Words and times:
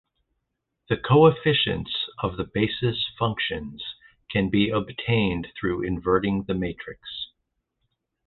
The 0.89 0.97
coefficients 0.97 1.91
of 2.23 2.35
the 2.35 2.43
basis 2.43 3.05
functions 3.19 3.83
can 4.31 4.49
be 4.49 4.71
obtained 4.71 5.49
through 5.55 5.83
inverting 5.85 6.45
the 6.47 6.55
matrix. 6.55 7.27